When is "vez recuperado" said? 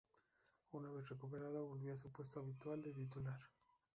0.89-1.67